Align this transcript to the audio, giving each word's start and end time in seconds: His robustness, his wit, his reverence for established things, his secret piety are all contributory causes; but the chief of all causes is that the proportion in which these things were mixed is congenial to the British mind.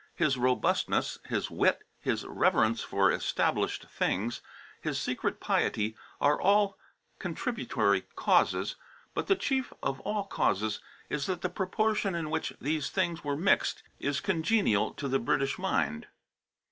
His 0.15 0.35
robustness, 0.35 1.19
his 1.27 1.51
wit, 1.51 1.83
his 1.99 2.25
reverence 2.25 2.81
for 2.81 3.11
established 3.11 3.85
things, 3.87 4.41
his 4.81 4.99
secret 4.99 5.39
piety 5.39 5.95
are 6.19 6.41
all 6.41 6.75
contributory 7.19 8.07
causes; 8.15 8.77
but 9.13 9.27
the 9.27 9.35
chief 9.35 9.71
of 9.83 9.99
all 9.99 10.23
causes 10.23 10.79
is 11.11 11.27
that 11.27 11.41
the 11.41 11.49
proportion 11.49 12.15
in 12.15 12.31
which 12.31 12.53
these 12.59 12.89
things 12.89 13.23
were 13.23 13.37
mixed 13.37 13.83
is 13.99 14.21
congenial 14.21 14.91
to 14.95 15.07
the 15.07 15.19
British 15.19 15.59
mind. 15.59 16.07